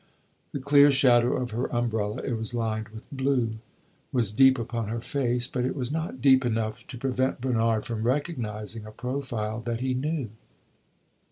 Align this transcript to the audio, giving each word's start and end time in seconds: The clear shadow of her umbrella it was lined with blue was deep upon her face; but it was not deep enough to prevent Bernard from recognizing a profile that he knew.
The 0.51 0.59
clear 0.59 0.89
shadow 0.89 1.33
of 1.33 1.51
her 1.51 1.71
umbrella 1.71 2.23
it 2.23 2.33
was 2.33 2.55
lined 2.55 2.89
with 2.89 3.03
blue 3.11 3.57
was 4.11 4.31
deep 4.31 4.57
upon 4.57 4.87
her 4.87 4.99
face; 4.99 5.45
but 5.45 5.63
it 5.63 5.75
was 5.75 5.91
not 5.91 6.21
deep 6.23 6.43
enough 6.43 6.87
to 6.87 6.97
prevent 6.97 7.39
Bernard 7.39 7.85
from 7.85 8.01
recognizing 8.01 8.87
a 8.87 8.91
profile 8.91 9.61
that 9.67 9.79
he 9.79 9.93
knew. 9.93 10.31